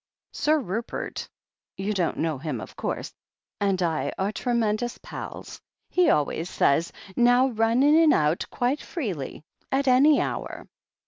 [0.31, 1.29] Sir Rupert—
[1.79, 3.13] ^you don't know him, of course—
[3.61, 5.61] and I are tremendous pals—
[5.95, 10.67] ^he always says: Now run in and out quite freely, at any hour."